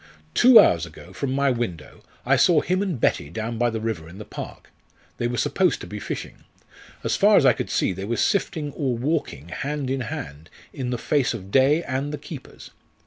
[0.33, 4.09] _Two hours ago, from my window, I saw him and Betty down by the river
[4.09, 4.71] in the park.
[5.17, 6.43] They were supposed to be fishing.
[7.03, 10.89] As far as I could see they were sifting or walking hand in hand, in
[10.89, 12.71] the face of day and the keepers.